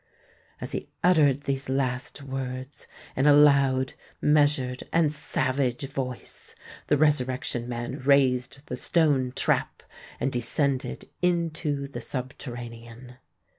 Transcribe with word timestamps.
As 0.59 0.71
he 0.71 0.89
uttered 1.03 1.41
these 1.41 1.69
last 1.69 2.23
words 2.23 2.87
in 3.15 3.27
a 3.27 3.33
loud, 3.33 3.93
measured, 4.19 4.83
and 4.91 5.13
savage 5.13 5.87
voice, 5.87 6.55
the 6.87 6.97
Resurrection 6.97 7.69
Man 7.69 7.99
raised 7.99 8.65
the 8.65 8.75
stone 8.75 9.31
trap, 9.35 9.83
and 10.19 10.31
descended 10.31 11.07
into 11.21 11.85
the 11.87 12.01
subterranean. 12.01 13.17